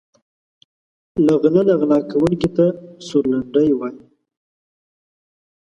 له 1.25 1.33
غله 1.41 1.61
نه 1.67 1.73
غلا 1.79 1.99
کونکي 2.11 2.49
ته 2.55 2.65
سورلنډی 3.07 3.69
وايي. 3.75 3.99